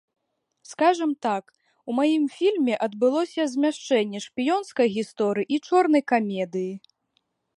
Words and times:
Скажам 0.69 1.11
так, 1.25 1.43
у 1.91 1.97
маім 1.99 2.23
фільме 2.37 2.73
адбылося 2.87 3.41
змяшэнне 3.53 4.19
шпіёнскай 4.27 4.87
гісторыі 4.97 5.49
і 5.57 5.63
чорнай 5.67 6.03
камедыі. 6.13 6.73